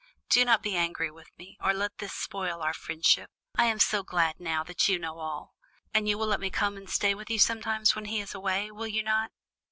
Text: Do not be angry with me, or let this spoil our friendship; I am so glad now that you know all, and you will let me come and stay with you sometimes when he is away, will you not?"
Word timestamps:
Do 0.29 0.43
not 0.45 0.63
be 0.63 0.75
angry 0.75 1.11
with 1.11 1.27
me, 1.37 1.59
or 1.63 1.75
let 1.75 1.99
this 1.99 2.11
spoil 2.13 2.63
our 2.63 2.73
friendship; 2.73 3.29
I 3.55 3.65
am 3.65 3.77
so 3.77 4.01
glad 4.01 4.39
now 4.39 4.63
that 4.63 4.87
you 4.87 4.97
know 4.97 5.19
all, 5.19 5.53
and 5.93 6.09
you 6.09 6.17
will 6.17 6.25
let 6.25 6.39
me 6.39 6.49
come 6.49 6.75
and 6.75 6.89
stay 6.89 7.13
with 7.13 7.29
you 7.29 7.37
sometimes 7.37 7.93
when 7.95 8.05
he 8.05 8.19
is 8.19 8.33
away, 8.33 8.71
will 8.71 8.87
you 8.87 9.03
not?" 9.03 9.29